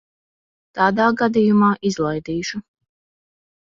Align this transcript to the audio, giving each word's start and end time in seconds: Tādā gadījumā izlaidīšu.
Tādā 0.77 1.05
gadījumā 1.21 1.69
izlaidīšu. 1.93 2.65